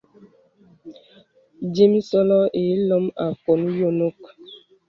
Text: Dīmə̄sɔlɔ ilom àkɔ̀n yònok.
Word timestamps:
Dīmə̄sɔlɔ 1.73 2.39
ilom 2.65 3.05
àkɔ̀n 3.25 3.61
yònok. 3.79 4.19